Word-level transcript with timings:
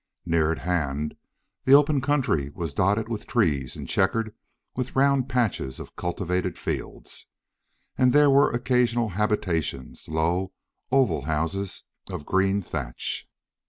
Near 0.25 0.51
at 0.51 0.57
hand 0.57 1.15
the 1.63 1.75
open 1.75 2.01
country 2.01 2.49
was 2.49 2.73
dotted 2.73 3.07
with 3.07 3.27
trees 3.27 3.75
and 3.75 3.87
checkered 3.87 4.33
with 4.75 4.95
round 4.95 5.29
patches 5.29 5.79
of 5.79 5.95
cultivated 5.95 6.57
fields. 6.57 7.27
And 7.99 8.11
there 8.11 8.31
were 8.31 8.49
occasional 8.49 9.09
habitations, 9.09 10.07
low, 10.07 10.53
oval 10.91 11.25
houses 11.25 11.83
of 12.09 12.25
green 12.25 12.63
thatch. 12.63 13.29